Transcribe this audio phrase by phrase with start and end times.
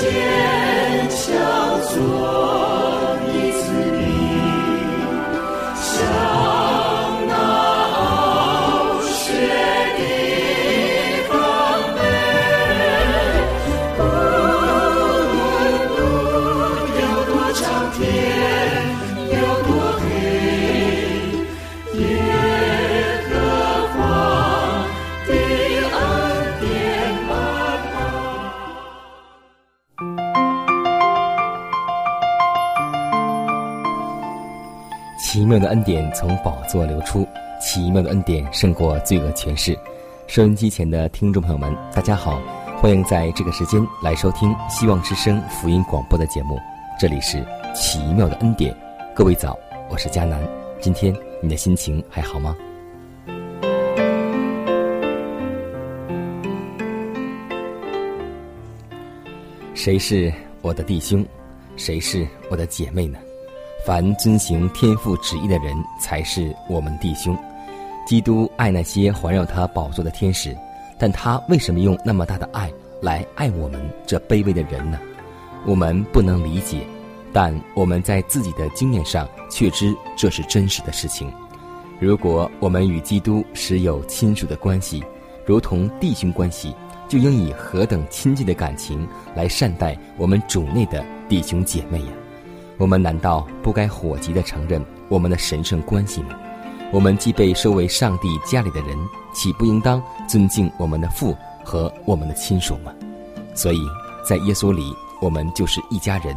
[0.00, 0.39] 奇
[35.70, 37.24] 恩典从宝座流出，
[37.60, 39.78] 奇妙的恩典胜过罪恶权势。
[40.26, 42.42] 收音机前的听众朋友们，大家好，
[42.80, 46.58] 欢迎在这个时间来收听希望之声福音广播的节目。
[46.98, 48.76] 这里是奇妙的恩典，
[49.14, 49.56] 各位早，
[49.88, 50.42] 我是佳南。
[50.80, 52.56] 今天你的心情还好吗？
[59.72, 61.24] 谁是我的弟兄？
[61.76, 63.20] 谁是我的姐妹呢？
[63.84, 67.36] 凡遵行天父旨意的人，才是我们弟兄。
[68.06, 70.56] 基督爱那些环绕他宝座的天使，
[70.98, 72.70] 但他为什么用那么大的爱
[73.00, 74.98] 来爱我们这卑微的人呢？
[75.66, 76.86] 我们不能理解，
[77.32, 81.32] 但我们在自己的经验上却知这是真实的事情。
[81.98, 85.02] 如果我们与基督实有亲属的关系，
[85.46, 86.74] 如同弟兄关系，
[87.08, 92.12] 就应以何等亲近的感情来善待我们主内的弟兄姐妹呀！
[92.80, 96.30] 我们难道不该火急地承认我们的神圣关系吗？
[96.90, 98.96] 我们既被收为上帝家里的人，
[99.34, 102.90] 岂不应当尊敬我们的父和我们的亲属吗？
[103.54, 103.78] 所以
[104.26, 106.34] 在耶稣里，我们就是一家人。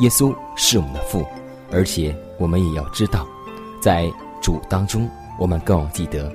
[0.00, 1.24] 耶稣是我们的父，
[1.70, 3.24] 而且我们也要知道，
[3.80, 5.08] 在主当中，
[5.38, 6.34] 我们更要记得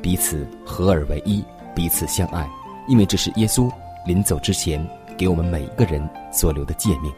[0.00, 2.48] 彼此合而为一，彼此相爱，
[2.86, 3.68] 因为这是耶稣
[4.06, 4.80] 临走之前
[5.18, 7.12] 给我们每一个人所留的诫命。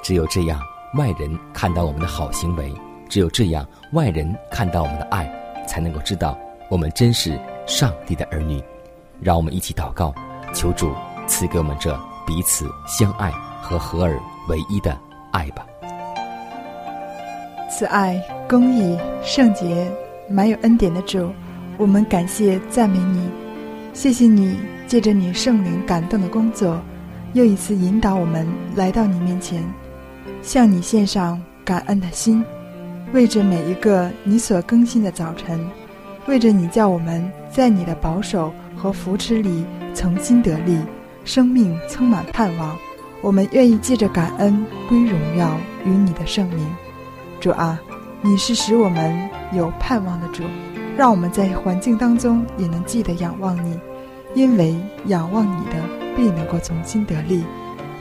[0.00, 0.60] 只有这样。
[0.94, 2.70] 外人看到我们的好行为，
[3.08, 5.26] 只有这样，外人看到我们的爱，
[5.66, 6.38] 才能够知道
[6.68, 8.62] 我们真是上帝的儿女。
[9.18, 10.14] 让我们一起祷告，
[10.52, 10.92] 求主
[11.26, 13.30] 赐给我们这彼此相爱
[13.62, 14.20] 和合而
[14.50, 14.98] 为一的
[15.30, 15.64] 爱吧。
[17.70, 19.90] 慈爱、公义、圣洁、
[20.28, 21.32] 满有恩典的主，
[21.78, 23.30] 我们感谢赞美你，
[23.94, 26.78] 谢谢你借着你圣灵感动的工作，
[27.32, 29.64] 又一次引导我们来到你面前。
[30.42, 32.44] 向你献上感恩的心，
[33.12, 35.64] 为着每一个你所更新的早晨，
[36.26, 39.64] 为着你叫我们在你的保守和扶持里
[39.94, 40.76] 重新得力，
[41.24, 42.76] 生命充满盼望，
[43.22, 46.66] 我们愿意借着感恩归荣耀于你的圣名。
[47.40, 47.80] 主啊，
[48.20, 49.16] 你是使我们
[49.52, 50.42] 有盼望的主，
[50.96, 53.78] 让我们在环境当中也能记得仰望你，
[54.34, 54.74] 因为
[55.06, 55.76] 仰望你的
[56.16, 57.44] 必能够重新得力。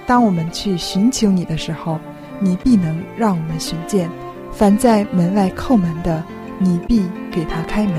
[0.07, 1.99] 当我们去寻求你的时候。
[2.43, 4.09] 你必能让我们寻见，
[4.51, 6.23] 凡在门外叩门的，
[6.57, 7.95] 你必给他开门。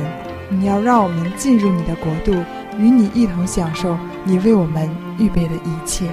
[0.50, 2.32] 你要让我们进入你的国度，
[2.76, 6.06] 与你一同享受你为我们预备的一切。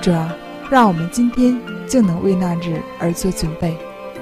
[0.00, 0.34] 主啊，
[0.70, 1.56] 让我们今天
[1.86, 3.76] 就能为那日而做准备。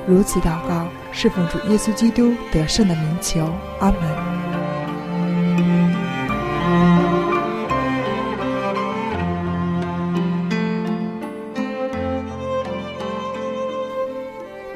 [0.07, 3.49] 如此祷告，侍奉主耶稣基督得胜的名求。
[3.79, 4.44] 阿门。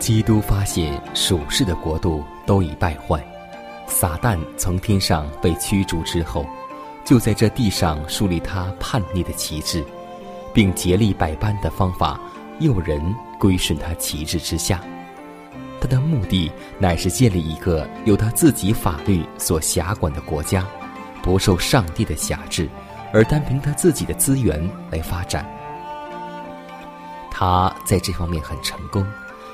[0.08, 3.22] 基督发现属世的国度都已败坏，
[3.86, 6.46] 撒旦从天上被驱逐之后，
[7.04, 9.84] 就在这地上树立他叛逆的旗帜，
[10.54, 12.18] 并竭力百般的方法
[12.58, 14.80] 诱人归顺他旗帜之下。
[15.78, 20.64] 他的目的乃是建立一个由他自己法律所辖管的国家，
[21.22, 22.66] 不受上帝的辖制，
[23.12, 24.58] 而单凭他自己的资源
[24.90, 25.46] 来发展。
[27.30, 29.06] 他在这方面很成功。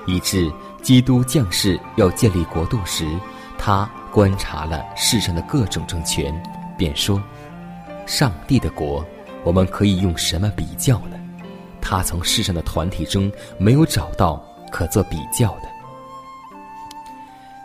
[0.06, 0.53] 以致
[0.83, 3.06] 基督降世要建立国度时，
[3.59, 6.35] 他观察了世上的各种政权，
[6.77, 7.23] 便说
[8.06, 9.05] ：“上帝的国，
[9.43, 11.17] 我们可以用什么比较呢？”
[11.81, 15.69] 他从世上的团体中没有找到可做比较的。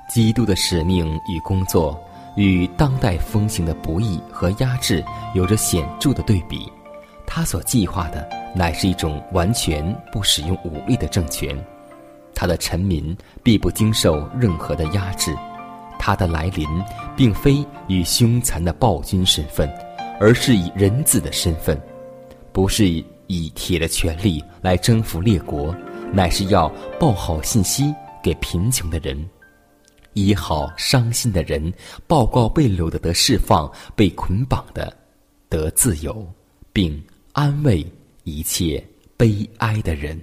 [0.09, 1.97] 基督的使命与工作，
[2.35, 5.03] 与当代风行的不义和压制
[5.33, 6.71] 有着显著的对比。
[7.25, 11.55] 他所计划的，乃是一种完全不使用武力的政权。
[12.39, 13.13] 他的臣民
[13.43, 15.35] 必不经受任何的压制。
[15.99, 16.65] 他的来临，
[17.13, 19.69] 并非以凶残的暴君身份，
[20.21, 21.77] 而是以人子的身份，
[22.53, 22.87] 不是
[23.27, 25.75] 以铁的权力来征服列国，
[26.13, 27.93] 乃是要报好信息
[28.23, 29.29] 给贫穷的人，
[30.13, 31.73] 医好伤心的人，
[32.07, 34.95] 报告被掳的得释放，被捆绑的
[35.49, 36.25] 得自由，
[36.71, 37.03] 并
[37.33, 37.85] 安慰
[38.23, 38.81] 一切
[39.17, 40.17] 悲哀的人。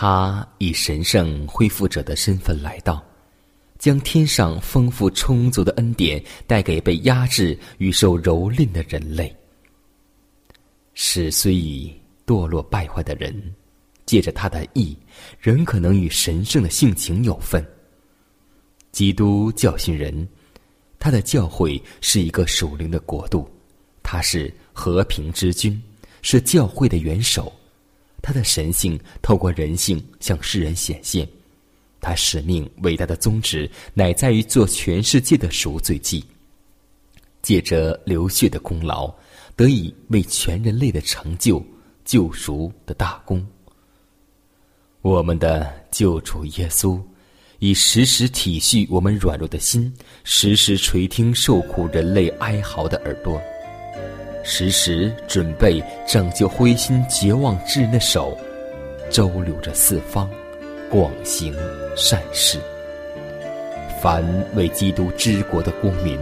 [0.00, 3.04] 他以神圣恢复者的身份来到，
[3.80, 9.36] 将天上丰富充足的恩典带给被压制与受蹂躏的人类，
[10.94, 11.92] 使虽已
[12.24, 13.34] 堕落败坏的人，
[14.06, 14.96] 借着他的意，
[15.40, 17.66] 仍可能与神圣的性情有份。
[18.92, 20.28] 基督教训人，
[21.00, 23.50] 他的教会是一个属灵的国度，
[24.04, 25.82] 他是和平之君，
[26.22, 27.52] 是教会的元首。
[28.28, 31.26] 他的神性透过人性向世人显现，
[31.98, 36.22] 他使命伟大的宗旨乃在于做全世界的赎罪祭，
[37.40, 39.10] 借着流血的功劳，
[39.56, 41.64] 得以为全人类的成就
[42.04, 43.42] 救赎的大功。
[45.00, 47.00] 我们的救主耶稣，
[47.60, 49.90] 以时时体恤我们软弱的心，
[50.22, 53.40] 时时垂听受苦人类哀嚎的耳朵。
[54.50, 58.34] 时时准备拯救灰心绝望之人的手，
[59.10, 60.26] 周流着四方，
[60.88, 61.54] 广行
[61.94, 62.58] 善事。
[64.00, 64.24] 凡
[64.54, 66.18] 为基督之国的公民，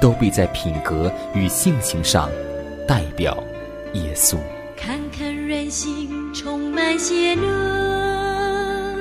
[0.00, 2.28] 都必在品格与性情上
[2.88, 3.40] 代表
[3.92, 4.36] 耶稣。
[4.76, 8.96] 看看人心充满邪恶，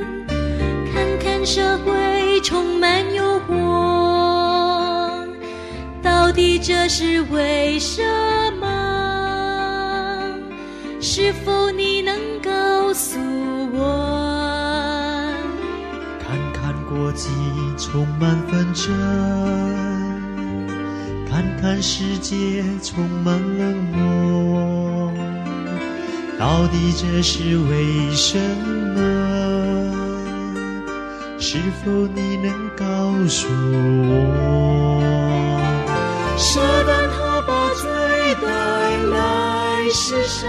[0.94, 5.28] 看看社会充满诱惑，
[6.04, 8.49] 到底这是为什么？
[11.12, 13.18] 是否你能告诉
[13.74, 15.34] 我？
[16.20, 17.32] 看看国际
[17.80, 18.94] 充满纷争，
[21.28, 25.12] 看看世界充满冷漠，
[26.38, 28.38] 到底这是为什
[28.96, 29.02] 么？
[31.40, 32.86] 是否你能告
[33.28, 33.48] 诉
[34.06, 35.02] 我？
[36.38, 37.90] 舍得他把罪
[38.40, 38.48] 带
[39.08, 40.48] 来世上。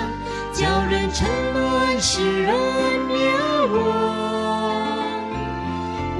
[0.61, 2.53] 叫人沉沦，使人
[3.09, 3.17] 灭
[3.73, 3.79] 亡。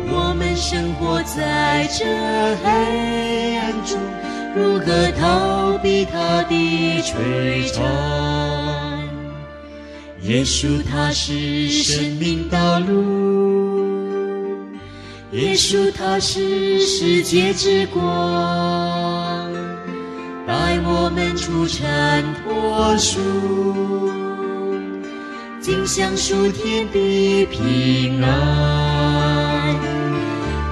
[0.09, 2.07] 我们生活在这
[2.65, 4.01] 黑暗中，
[4.57, 6.55] 如何逃避他的
[7.03, 7.85] 摧残？
[10.23, 14.57] 耶稣他是生命道路，
[15.33, 18.03] 耶稣他是世界之光，
[20.47, 23.21] 带我们出尘脱俗。
[25.71, 28.29] 尽享数天的平安。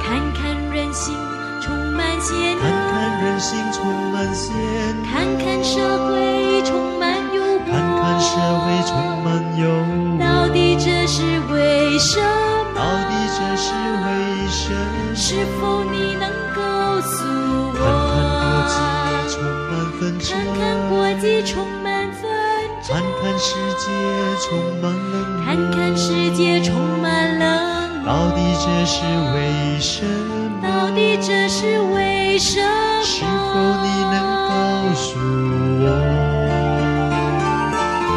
[0.03, 1.15] 看看人心
[1.63, 5.79] 充满险恶，看看人心充满险恶，看看社
[6.09, 10.19] 会充满诱惑，看看社会充满诱惑。
[10.19, 12.75] 到底这是为什么？
[12.75, 13.71] 到底这是
[14.03, 14.11] 为
[14.51, 15.15] 什么？
[15.15, 17.15] 是否你能告诉
[17.73, 17.79] 我？
[17.79, 18.75] 看看国际
[19.31, 19.39] 充
[19.71, 21.55] 满纷争，看看国际充
[23.39, 23.87] 世界。
[24.41, 24.47] 充
[24.81, 25.15] 满冷
[25.45, 27.45] 看看世界充满冷
[28.05, 29.03] 漠，到底这是
[29.35, 29.37] 为
[29.81, 30.63] 什么？
[30.63, 33.03] 到底这是为什么？
[33.03, 34.15] 是否你能
[34.49, 34.51] 告
[34.95, 35.19] 诉
[35.83, 35.85] 我？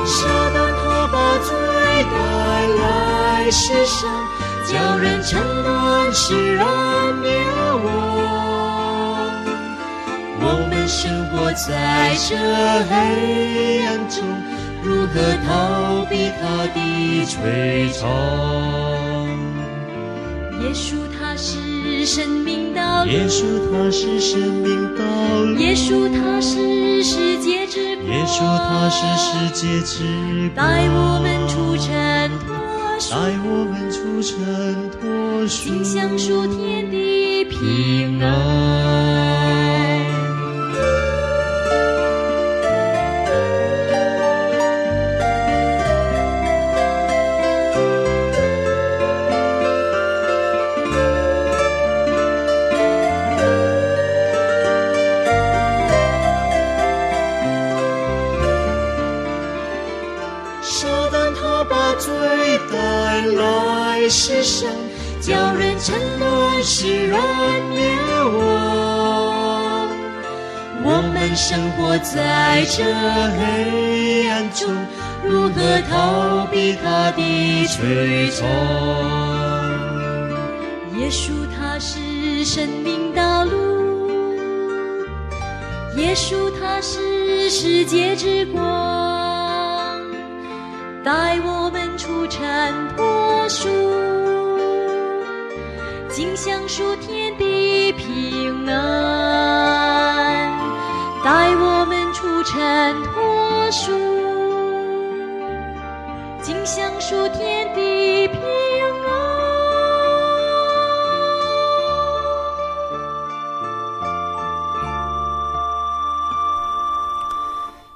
[0.05, 0.17] 舍
[0.53, 1.49] 得他把罪
[2.11, 2.13] 带
[2.83, 3.99] 来世上，
[4.67, 6.63] 叫人沉沦，使人
[7.21, 7.27] 灭
[7.83, 7.85] 亡。
[10.39, 12.29] 我们生活在这
[12.87, 12.91] 黑
[13.87, 14.21] 暗中。
[14.83, 15.13] 如何
[15.45, 16.77] 逃避他的
[17.25, 18.09] 摧残？
[20.61, 25.03] 耶稣他是生命道路，耶稣他是生命道
[25.43, 30.03] 路，耶稣他是世界之光，耶稣他是世界之
[30.53, 32.55] 光，带我们出尘脱
[33.00, 34.35] 俗，带我们出尘
[34.91, 38.61] 脱俗，心享数天的平安。
[77.71, 78.47] 的摧残？
[80.97, 83.51] 耶稣他是生命道路，
[85.95, 88.61] 耶稣他是世界之光，
[91.03, 92.41] 带我们出尘
[92.95, 93.69] 脱俗，
[96.09, 100.51] 尽享属天地平安，
[101.23, 103.91] 带我们出尘脱俗，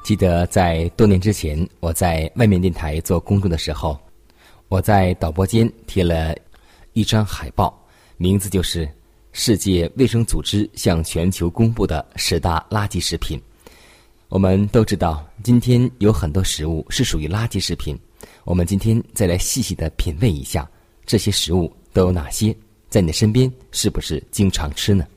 [0.06, 4.00] 记得在多年之前，我在外面电台做工作的时候，
[4.68, 6.36] 我在导播间贴了
[6.94, 7.76] 一张海报，
[8.16, 8.88] 名字就是
[9.32, 13.42] 世界卫生组织向全球公布的十大垃圾食品。
[14.30, 17.98] 我们都知道，今天有很多食物是属于垃圾食品。
[18.44, 20.70] 我们今天再来细细的品味一下
[21.04, 22.56] 这些食物都有哪些，
[22.90, 25.08] 在你的身边是不是经常吃呢？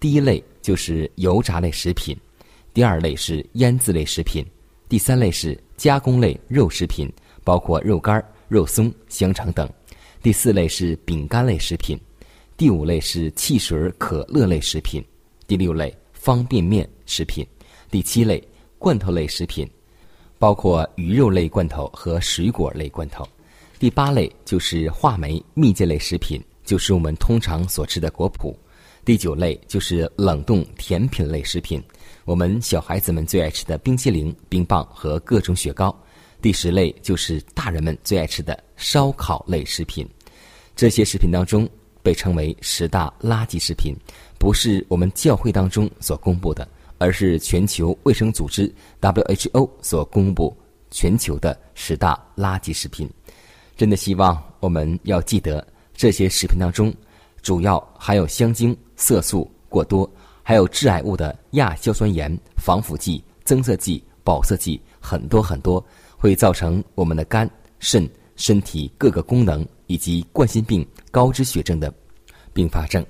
[0.00, 2.18] 第一类就是油炸类食品。
[2.74, 4.44] 第二类是腌制类食品，
[4.88, 7.08] 第三类是加工类肉食品，
[7.44, 9.64] 包括肉干、肉松、香肠等；
[10.20, 11.96] 第四类是饼干类食品；
[12.56, 15.00] 第五类是汽水、可乐类食品；
[15.46, 17.46] 第六类方便面食品；
[17.92, 18.42] 第七类
[18.76, 19.70] 罐头类食品，
[20.40, 23.22] 包括鱼肉类罐头和水果类罐头；
[23.78, 28.52] 第八类就是话梅蜜饯类食品，就是我们通常所吃的果脯；
[29.04, 31.80] 第九类就是冷冻甜品类食品。
[32.24, 35.94] 我们小孩子们最爱吃的冰淇淋、冰棒和各种雪糕。
[36.40, 40.08] 第十类就是大人们最爱吃的烧烤类食品。
[40.74, 41.68] 这些食品当中
[42.02, 43.94] 被称为十大垃圾食品，
[44.38, 46.66] 不是我们教会当中所公布的，
[46.96, 50.56] 而是全球卫生组织 WHO 所公布
[50.90, 53.08] 全球的十大垃圾食品。
[53.76, 56.92] 真的希望我们要记得，这些食品当中
[57.42, 60.10] 主要含有香精、色素过多。
[60.46, 65.84] 还有致癌物的亚硝酸盐、防腐剂、增色剂、保色剂很多很多，
[66.18, 71.92] 会造成我们的肝、肾、身体各个功能以及冠心病、高脂血症的
[72.52, 73.04] 并发症。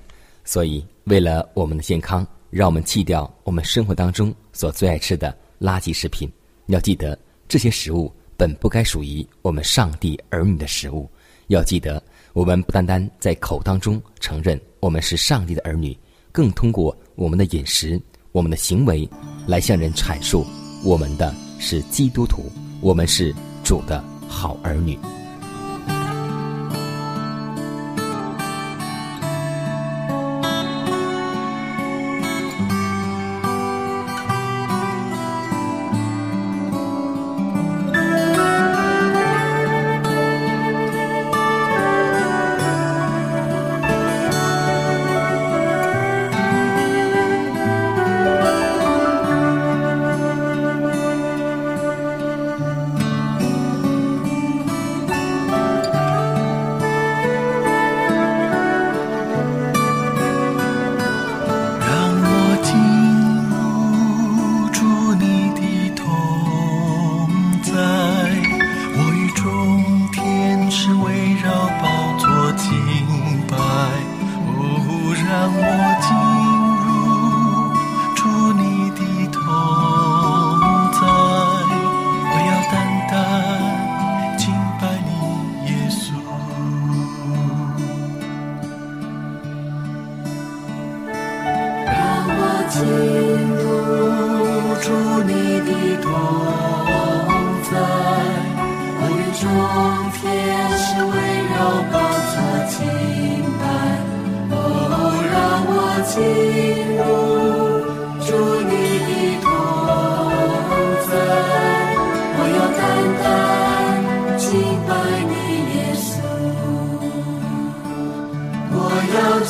[0.45, 6.31] 所以，为了我们的健康，让我们弃掉我们生活当中所最爱吃的垃圾食品。
[6.67, 11.09] 要记得，这些食物本不该属于我们上帝儿女的食物。
[11.47, 12.01] 要记得，
[12.31, 15.97] 我们不单单在口当中承认我们是上帝的儿女。
[16.31, 17.99] 更通过我们的饮食、
[18.31, 19.09] 我们的行为，
[19.47, 20.45] 来向人阐述，
[20.83, 24.99] 我们的是基督徒，我们是主的好儿女。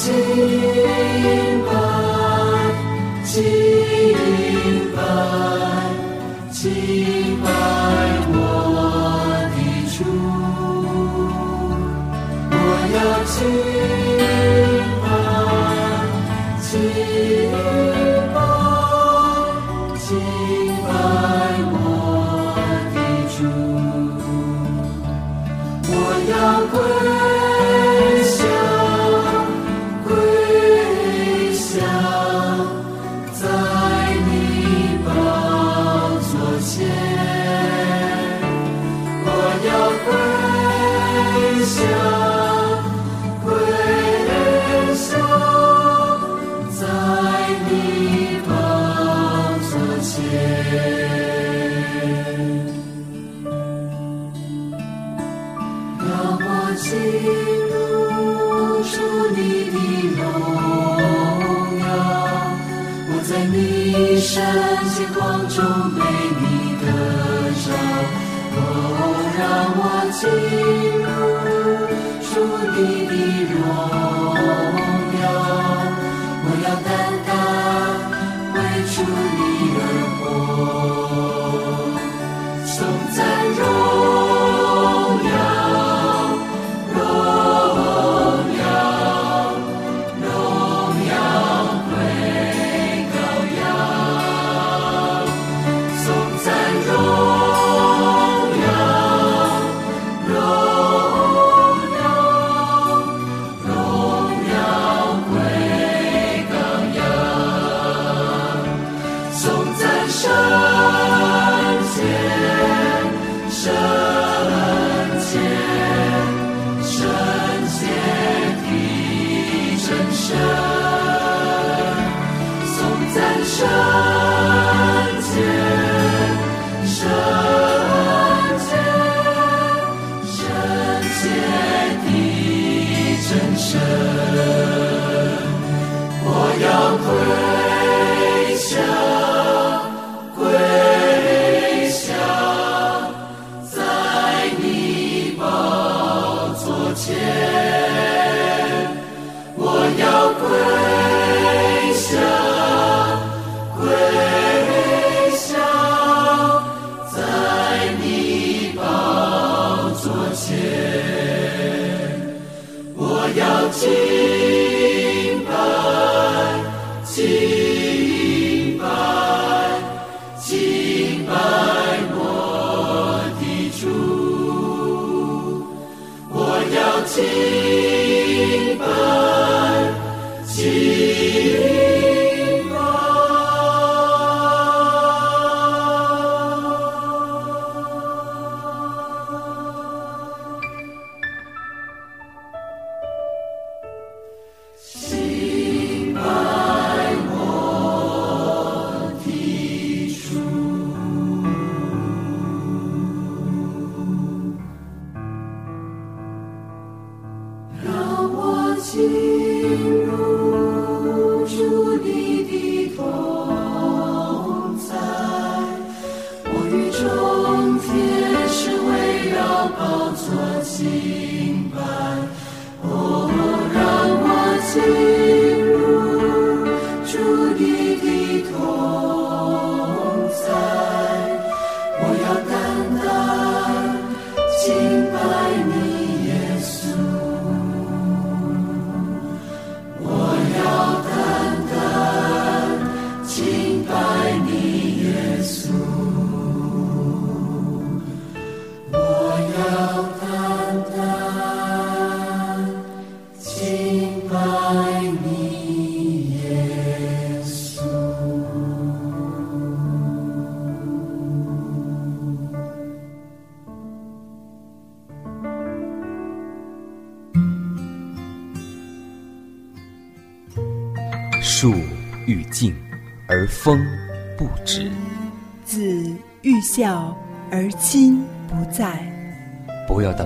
[0.07, 0.54] 我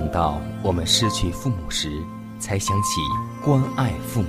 [0.00, 2.02] 等到我们失去父母时，
[2.38, 3.02] 才想起
[3.44, 4.28] 关爱父母。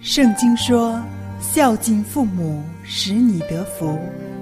[0.00, 0.98] 圣经说
[1.38, 3.98] ：“孝敬父母，使你得福，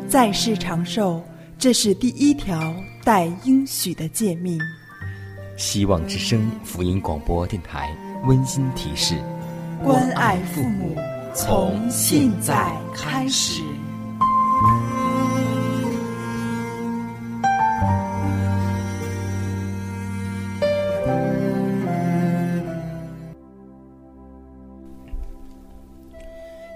[0.06, 1.20] 在世长寿。”
[1.58, 2.72] 这是第一条
[3.02, 4.60] 带应许的诫命。
[5.56, 7.92] 希望之声福音广播电台
[8.26, 9.16] 温馨提示：
[9.82, 10.96] 关爱父母，
[11.34, 13.60] 从现在开始。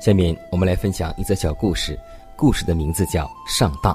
[0.04, 1.98] 下面我们来分享一则小故事，
[2.36, 3.90] 故事的名字叫《上当》。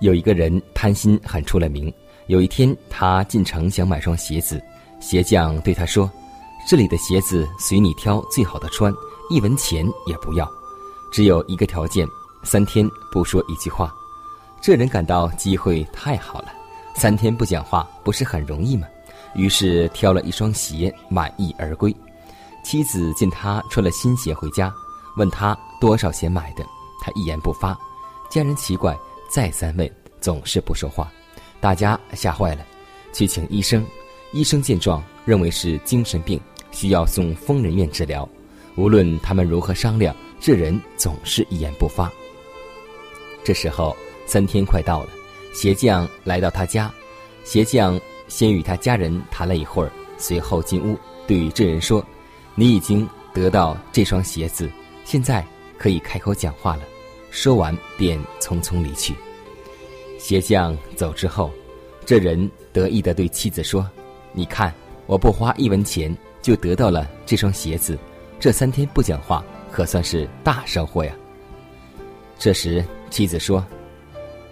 [0.00, 1.94] 有一个人贪心很出了名。
[2.26, 4.60] 有一天，他进城想买双鞋子，
[4.98, 6.10] 鞋匠对他说
[6.68, 8.92] ：“这里的鞋子随你挑最好的穿，
[9.30, 10.50] 一文钱也不要，
[11.12, 12.04] 只有一个条件，
[12.42, 13.94] 三天不说一句话。”
[14.60, 16.52] 这人感到机会太好了，
[16.96, 18.88] 三天不讲话不是很容易吗？
[19.36, 21.94] 于是挑了一双鞋，满意而归。
[22.64, 24.74] 妻子见他穿了新鞋回家，
[25.16, 26.64] 问他多少钱买的，
[27.00, 27.76] 他一言不发。
[28.30, 28.96] 家人奇怪，
[29.28, 31.10] 再三问，总是不说话。
[31.60, 32.64] 大家吓坏了，
[33.12, 33.84] 去请医生。
[34.32, 36.38] 医生见状，认为是精神病，
[36.70, 38.28] 需要送疯人院治疗。
[38.76, 42.12] 无论他们如何商量，这人总是一言不发。
[43.42, 45.10] 这时候，三天快到了，
[45.54, 46.92] 鞋匠来到他家。
[47.44, 47.98] 鞋匠
[48.28, 52.04] 先与他家人谈了一会儿，随后进屋，对这人说
[52.54, 54.68] ：“你已经得到这双鞋子，
[55.06, 55.42] 现在
[55.78, 56.82] 可以开口讲话了。”
[57.30, 59.14] 说完，便匆匆离去。
[60.18, 61.50] 鞋匠走之后，
[62.04, 63.88] 这人得意地对妻子说
[64.32, 64.72] ：“你看，
[65.06, 67.98] 我不花一文钱就得到了这双鞋子，
[68.40, 71.12] 这三天不讲话，可算是大收获呀。”
[72.38, 73.64] 这时，妻子说：“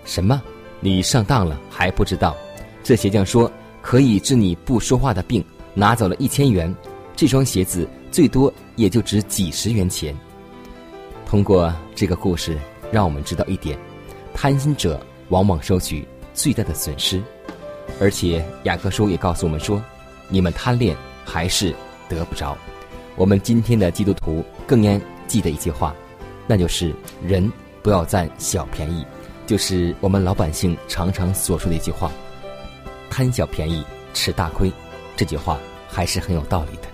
[0.05, 0.43] 什么？
[0.81, 2.37] 你上当了还不知道？
[2.83, 6.73] 这鞋匠说可以治你不说话的病，拿走了一千元，
[7.17, 10.15] 这双鞋子最多也就值几十元钱。”
[11.27, 12.59] 通过这个故事，
[12.93, 13.79] 让我们知道一点：
[14.33, 17.23] 贪心者往往收取最大的损失。
[18.01, 19.83] 而且雅各书也告诉我们说
[20.29, 21.75] ：“你们贪恋还是
[22.09, 22.57] 得不着。”
[23.17, 25.95] 我们今天的基督徒更应记得一句话，
[26.47, 27.51] 那就是“人
[27.83, 29.05] 不要占小便宜”，
[29.47, 32.11] 就是我们老百姓常常所说的一句话
[33.11, 34.73] ：“贪小便宜吃大亏。”
[35.17, 35.59] 这句话
[35.89, 36.94] 还是很有道理的。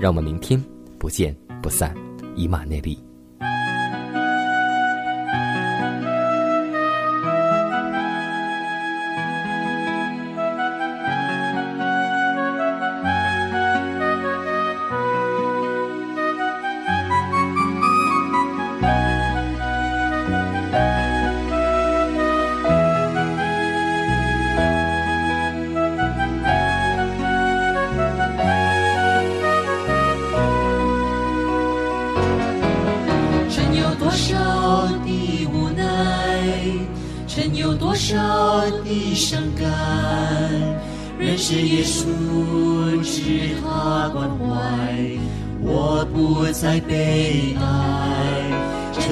[0.00, 0.62] 让我们明天
[0.98, 1.94] 不见不散，
[2.36, 2.98] 以马内利。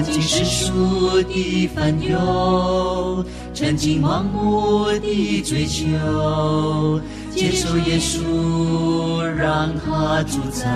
[0.02, 10.66] 曾经世俗的烦忧，曾经盲目的追求，接受耶稣，让他主宰，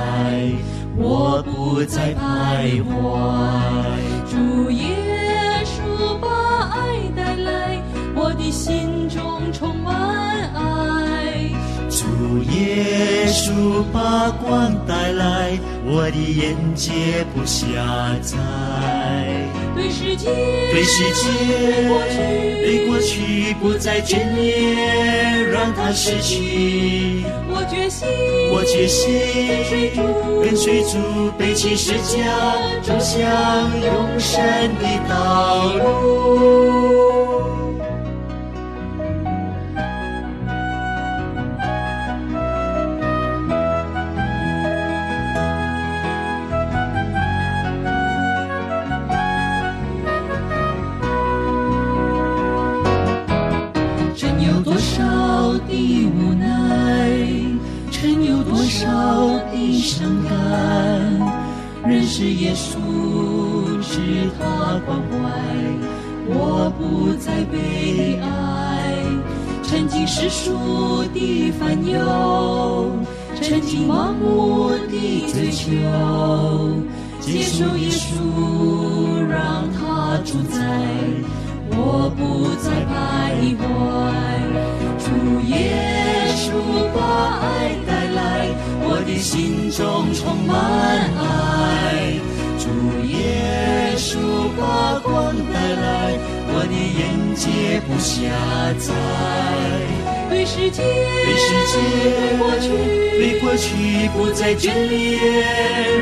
[0.97, 2.87] 我不再徘徊。
[4.31, 4.95] 主耶
[5.65, 7.83] 稣把爱带来，
[8.15, 10.06] 我的心中充满。
[12.07, 16.92] 主耶稣把光带来，我的眼界
[17.35, 17.66] 不狭
[18.23, 18.37] 窄。
[19.75, 20.31] 对世界，
[20.71, 21.27] 对世界，
[22.62, 27.25] 对过去不再眷恋，让它逝去。
[27.51, 28.07] 我决心，
[28.53, 29.03] 我决心
[29.61, 29.99] 跟随主，
[30.42, 30.97] 跟随主，
[31.37, 32.23] 背起十字架，
[32.83, 33.19] 走向
[33.81, 34.40] 永生
[34.79, 37.16] 的道路。
[59.97, 60.31] 伤感，
[61.87, 62.77] 认识耶稣
[63.81, 65.15] 知他关怀，
[66.27, 68.27] 我不再悲哀。
[69.63, 72.91] 曾经世俗的烦忧，
[73.41, 75.65] 曾经盲目的追求，
[77.19, 80.61] 接受耶稣让他主宰，
[81.71, 82.93] 我不再徘
[83.57, 83.65] 徊。
[85.01, 85.07] 主
[85.49, 85.55] 耶
[86.37, 86.53] 稣
[86.95, 87.01] 把
[87.41, 87.45] 爱
[87.87, 87.96] 带，
[89.07, 90.55] 的心中充满
[91.16, 92.19] 爱。
[92.59, 92.66] 主
[93.07, 94.19] 耶稣
[94.59, 97.01] 把光带来，我的眼
[97.35, 98.14] 界不狭
[98.79, 98.92] 窄。
[100.29, 101.75] 对世界，对世界，
[102.19, 102.66] 对过去，
[103.16, 103.66] 对过去
[104.16, 105.21] 不再眷恋，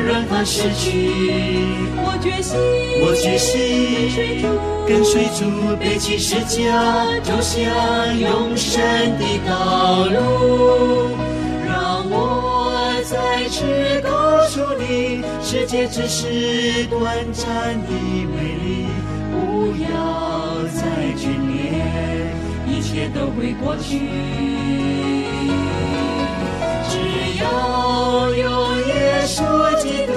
[0.07, 0.83] 让它逝去。
[1.97, 2.57] 我决心，
[3.01, 3.47] 我决心
[4.07, 4.43] 跟随主，
[4.87, 5.39] 跟随主，
[5.77, 6.73] 背起十字架，
[7.21, 8.81] 走向永生
[9.19, 11.15] 的道路。
[13.35, 15.21] 让我再次告诉你。
[15.43, 18.87] 世界只是短暂的美丽，
[19.29, 20.79] 不要再
[21.17, 22.31] 眷恋，
[22.65, 23.99] 一切都会过去。
[26.87, 26.93] 只
[27.43, 29.43] 要有耶稣
[29.81, 30.13] 基督，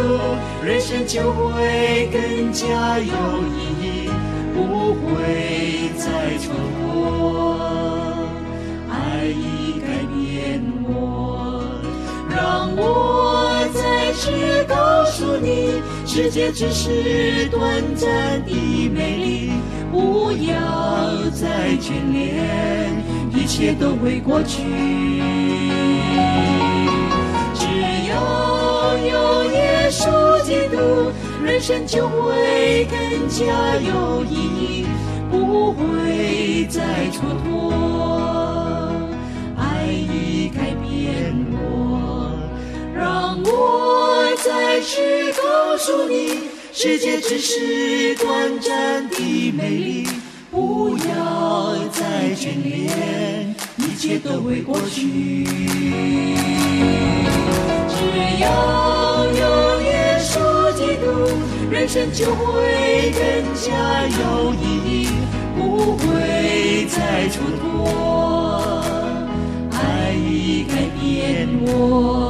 [0.65, 4.11] 人生就会更加有意义，
[4.55, 6.07] 不会再
[6.39, 6.47] 蹉
[6.87, 7.58] 跎。
[12.49, 17.61] 让我再次告诉你，世界只是短
[17.95, 19.53] 暂的美丽，
[19.93, 24.63] 不要再眷恋，一切都会过去。
[27.53, 27.67] 只
[28.09, 31.13] 要有耶稣基督，
[31.45, 33.45] 人生就会更加
[33.77, 34.87] 有意义，
[35.31, 36.81] 不会再
[37.13, 38.48] 蹉跎。
[43.51, 50.07] 我再次告诉你，世界只是短暂的美丽，
[50.51, 55.45] 不要再眷恋，一切都会过去。
[57.89, 57.97] 只
[58.41, 58.47] 要
[59.27, 61.07] 有耶稣基督，
[61.71, 63.23] 人生就会更
[63.55, 63.67] 加
[64.07, 65.09] 有意义，
[65.57, 66.97] 不会再
[67.31, 67.67] 蹉跎。
[69.73, 72.28] 爱已改变，我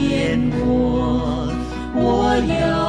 [0.00, 1.52] 已改变我，
[1.94, 2.79] 我要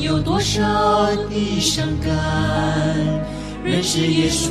[0.00, 0.62] 有多少
[1.28, 2.12] 的伤感，
[3.64, 4.50] 认识耶稣，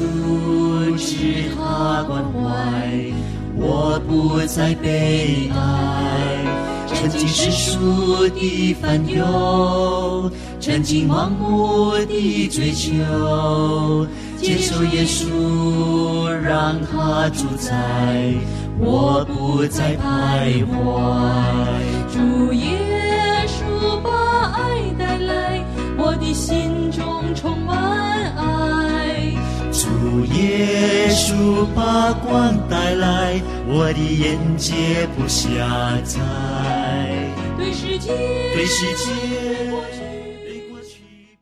[0.97, 3.13] 知他关怀，
[3.55, 5.57] 我不再悲哀。
[6.87, 17.73] 曾经世俗的烦忧，曾经盲目的追求，接受耶稣，让他主宰，
[18.79, 20.71] 我不再徘徊。
[22.11, 22.90] 主耶
[26.33, 29.33] 心中充满爱。
[29.71, 35.47] 主耶稣把光带来，我的眼界不狭
[36.03, 36.19] 窄。
[37.57, 38.11] 对世界，
[38.53, 39.40] 对世界